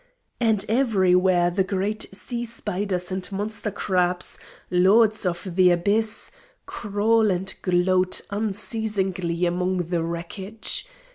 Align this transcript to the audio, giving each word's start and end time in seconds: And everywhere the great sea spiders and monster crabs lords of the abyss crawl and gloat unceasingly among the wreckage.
And 0.39 0.65
everywhere 0.67 1.51
the 1.51 1.63
great 1.63 2.07
sea 2.11 2.43
spiders 2.43 3.11
and 3.11 3.31
monster 3.31 3.69
crabs 3.69 4.39
lords 4.71 5.27
of 5.27 5.53
the 5.55 5.69
abyss 5.69 6.31
crawl 6.65 7.29
and 7.29 7.53
gloat 7.61 8.21
unceasingly 8.31 9.45
among 9.45 9.77
the 9.77 10.01
wreckage. 10.01 10.87